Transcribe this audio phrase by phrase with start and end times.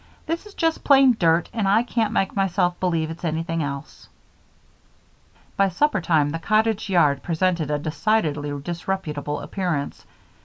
[0.25, 4.09] This is just plain dirt and I can't make myself believe it's anything else."
[5.55, 10.03] By supper time the cottage yard presented a decidedly disreputable appearance.